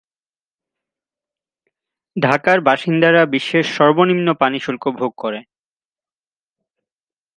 ঢাকার 2.15 2.57
বাসিন্দারা 2.61 3.21
বিশ্বের 3.25 3.65
সর্বনিম্ন 3.67 4.27
পানি 4.33 4.57
শুল্ক 4.59 4.83
ভোগ 4.91 5.11
করে। 5.17 5.39